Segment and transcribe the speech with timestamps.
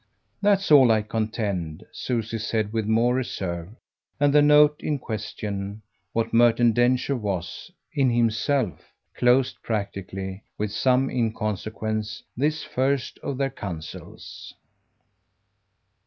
[0.41, 3.75] "That's all I contend," Susie said with more reserve;
[4.19, 8.79] and the note in question what Merton Densher was "in himself"
[9.13, 14.55] closed practically, with some inconsequence, this first of their councils.